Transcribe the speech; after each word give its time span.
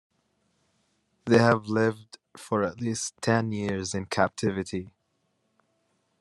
They 1.25 1.37
have 1.37 1.67
lived 1.67 2.17
for 2.35 2.63
at 2.63 2.81
least 2.81 3.13
ten 3.21 3.51
years 3.51 3.93
in 3.93 4.05
captivity. 4.05 4.89